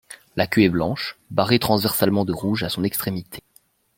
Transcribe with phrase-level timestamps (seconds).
[0.35, 3.43] La queue est blanche barrée transversalement de rouge à son extrémité.